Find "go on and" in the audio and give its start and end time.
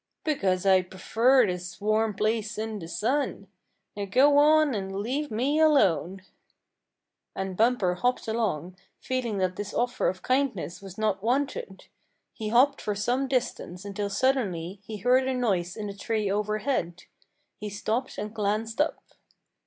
4.05-4.95